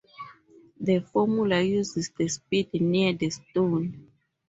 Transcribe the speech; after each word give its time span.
The 0.79 1.01
formula 1.01 1.61
uses 1.61 2.09
the 2.17 2.27
speed 2.27 2.73
near 2.73 3.13
the 3.13 3.29
stone. 3.29 4.07